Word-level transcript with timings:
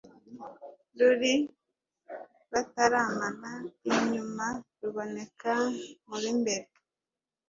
Ruri 0.97 1.33
bataramana 2.51 3.51
inyumaRuboneka 3.89 5.53
mu 6.07 6.17
b' 6.21 6.29
imbere 6.33 6.67